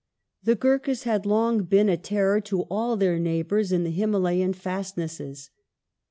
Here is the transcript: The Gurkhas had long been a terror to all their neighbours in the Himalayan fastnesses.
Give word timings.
The 0.41 0.55
Gurkhas 0.55 1.03
had 1.03 1.27
long 1.27 1.61
been 1.61 1.87
a 1.87 1.95
terror 1.95 2.41
to 2.41 2.63
all 2.71 2.97
their 2.97 3.19
neighbours 3.19 3.71
in 3.71 3.83
the 3.83 3.91
Himalayan 3.91 4.53
fastnesses. 4.53 5.51